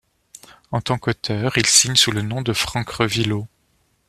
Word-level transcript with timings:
En 0.71 0.81
tant 0.81 0.97
qu'auteur, 0.97 1.59
il 1.59 1.67
signe 1.67 1.95
sous 1.95 2.09
le 2.11 2.23
nom 2.23 2.41
de 2.41 2.53
Frank 2.53 2.89
Revilo. 2.89 3.47